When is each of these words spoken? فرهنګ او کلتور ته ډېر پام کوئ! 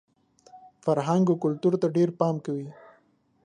فرهنګ 0.83 1.25
او 1.29 1.35
کلتور 1.43 1.73
ته 1.81 1.87
ډېر 1.95 2.09
پام 2.19 2.35
کوئ! 2.45 2.65